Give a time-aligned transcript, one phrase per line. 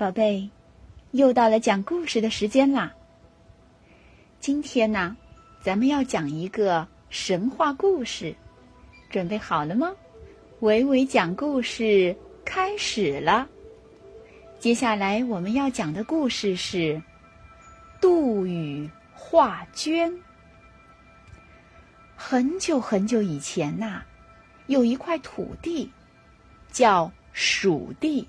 [0.00, 0.48] 宝贝，
[1.10, 2.90] 又到了讲故事的时间啦。
[4.40, 5.14] 今天呢，
[5.62, 8.34] 咱们要讲一个神话故事，
[9.10, 9.94] 准备好了吗？
[10.60, 12.16] 伟伟讲故事
[12.46, 13.46] 开始了。
[14.58, 17.02] 接下来我们要讲的故事是
[18.00, 20.10] 杜宇画绢。
[22.16, 24.00] 很久很久以前呐，
[24.66, 25.90] 有一块土地，
[26.72, 28.26] 叫蜀地。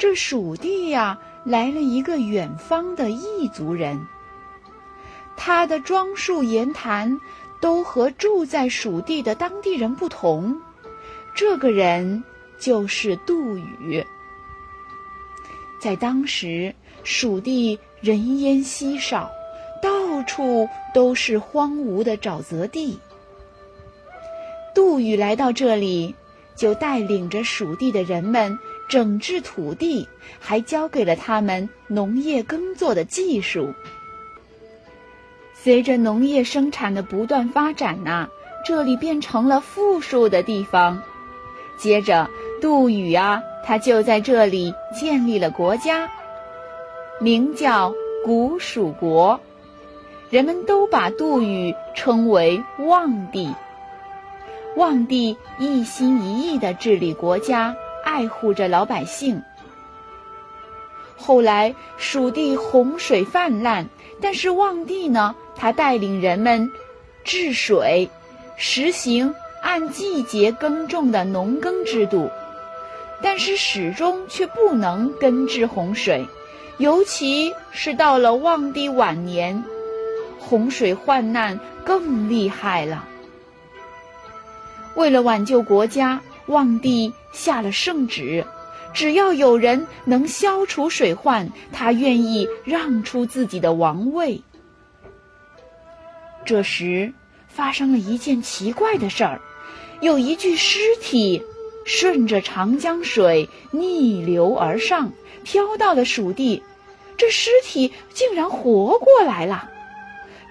[0.00, 4.00] 这蜀地呀，来了一个远方的异族人。
[5.36, 7.20] 他的装束言谈
[7.60, 10.58] 都和住在蜀地的当地人不同。
[11.34, 12.24] 这个人
[12.58, 14.02] 就是杜宇。
[15.78, 19.30] 在当时，蜀地人烟稀少，
[19.82, 22.98] 到处都是荒芜的沼泽地。
[24.74, 26.14] 杜宇来到这里，
[26.60, 28.58] 就带领着蜀地的人们。
[28.86, 30.08] 整治土地，
[30.40, 33.72] 还教给了他们农业耕作的技术。
[35.54, 38.28] 随着农业生产的不断发展呐，
[38.66, 41.00] 这里变成了富庶的地方。
[41.78, 42.28] 接着，
[42.60, 46.10] 杜宇啊，他就在这里建立了国家，
[47.20, 49.40] 名叫古蜀国。
[50.30, 53.48] 人们都把杜宇称为望帝。
[54.76, 57.74] 望帝一心一意地治理国家。
[58.02, 59.40] 爱护着老百姓。
[61.16, 63.86] 后来蜀地洪水泛滥，
[64.22, 66.68] 但是望帝呢，他带领人们
[67.22, 68.08] 治水，
[68.56, 72.30] 实行按季节耕种的农耕制度，
[73.22, 76.26] 但是始终却不能根治洪水，
[76.78, 79.62] 尤其是到了望帝晚年，
[80.38, 83.06] 洪水患难更厉害了。
[84.94, 86.20] 为了挽救国家。
[86.46, 88.44] 望帝下了圣旨，
[88.92, 94.42] 只要有人能消除水患，他愿意让出自己的王位。
[96.44, 97.12] 这时，
[97.46, 99.40] 发生了一件奇怪的事儿：
[100.00, 101.40] 有一具尸体
[101.84, 105.12] 顺着长江水逆流而上，
[105.44, 106.60] 飘到了蜀地。
[107.16, 109.70] 这尸体竟然活过来了！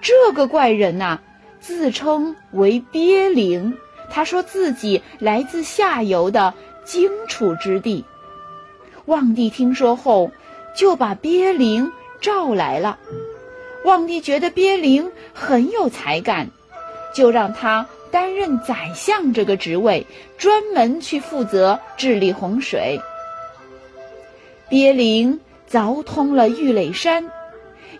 [0.00, 1.20] 这个怪人呐，
[1.60, 3.76] 自称为鳖灵。
[4.10, 6.52] 他说自己来自下游的
[6.84, 8.04] 荆楚之地，
[9.06, 10.30] 望帝听说后，
[10.76, 12.98] 就把鳖灵召来了。
[13.84, 16.48] 望帝觉得鳖灵很有才干，
[17.14, 20.06] 就让他担任宰相这个职位，
[20.36, 23.00] 专门去负责治理洪水。
[24.68, 27.30] 鳖灵凿通了玉垒山，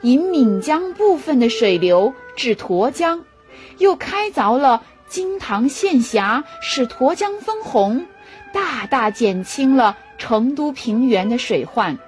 [0.02, 3.24] 引岷江部分的水流至沱江，
[3.78, 4.82] 又开凿了。
[5.10, 8.06] 金堂县峡使沱江分洪，
[8.52, 11.98] 大大减轻了成都平原的水患。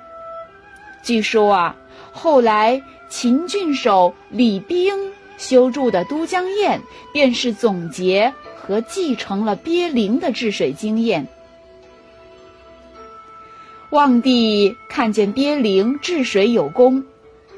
[1.02, 1.76] 据说啊，
[2.12, 4.94] 后来秦郡守李冰
[5.36, 6.80] 修筑的都江堰，
[7.12, 11.26] 便是总结和继承了鳖灵的治水经验。
[13.90, 17.04] 望帝看见鳖灵治水有功，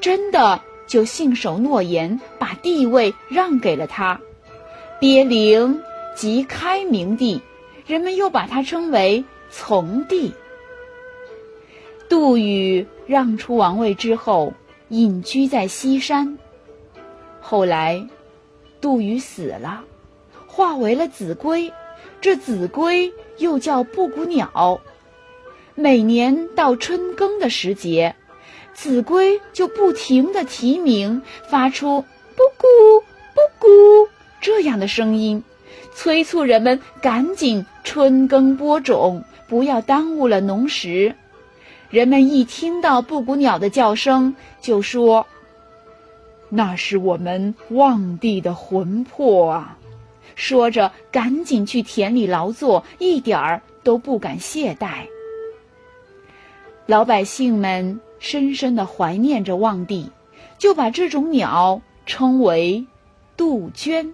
[0.01, 4.19] 真的就信守诺言，把地位让给了他。
[4.99, 5.81] 鳖灵
[6.15, 7.41] 即开明帝，
[7.85, 10.33] 人们又把他称为从帝。
[12.07, 14.53] 杜宇让出王位之后，
[14.87, 16.37] 隐居在西山。
[17.41, 18.07] 后来，
[18.79, 19.83] 杜宇死了，
[20.47, 21.73] 化为了子规。
[22.21, 24.79] 这子规又叫布谷鸟。
[25.75, 28.15] 每年到春耕的时节，
[28.73, 34.14] 子规就不停地啼鸣，发出布谷布谷。
[34.45, 35.43] 这样的声音，
[35.95, 41.15] 催促人们赶紧春耕播种，不要耽误了农时。
[41.89, 45.25] 人们一听到布谷鸟的叫声，就说
[46.47, 49.75] ：“那是我们望帝的魂魄啊！”
[50.37, 55.07] 说着，赶紧去田里劳作，一点儿都不敢懈怠。
[56.85, 60.07] 老百姓们深深的怀念着望帝，
[60.59, 62.85] 就把这种鸟称为
[63.35, 64.13] 杜鹃。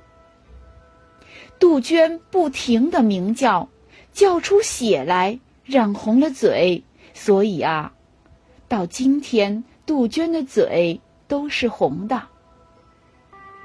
[1.61, 3.69] 杜鹃不停的鸣叫，
[4.11, 7.93] 叫出血来，染红了嘴，所以啊，
[8.67, 12.19] 到今天杜鹃的嘴都是红的。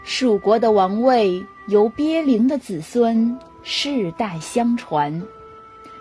[0.05, 5.23] 蜀国的王位由鳖灵的子孙世代相传，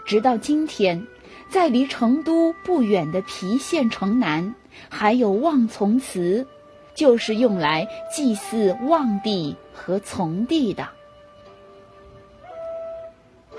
[0.05, 1.01] 直到今天，
[1.47, 4.53] 在离成都不远的郫县城南，
[4.89, 6.45] 还有望从祠，
[6.93, 10.85] 就是用来祭祀望帝和从帝的。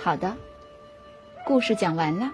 [0.07, 0.37] 好的，
[1.45, 2.31] 故事讲完了，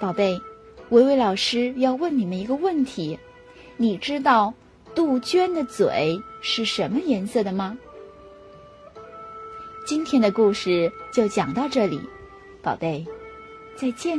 [0.00, 0.40] 宝贝，
[0.88, 3.18] 维维老师要问你们一个问题：
[3.76, 4.54] 你知道
[4.94, 7.76] 杜鹃的嘴是什么颜色的吗？
[9.84, 12.00] 今天的故事就讲到这里，
[12.62, 13.04] 宝贝，
[13.76, 14.18] 再见。